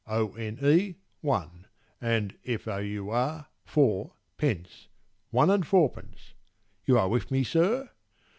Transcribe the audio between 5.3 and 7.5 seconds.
and fourpence—you are with me,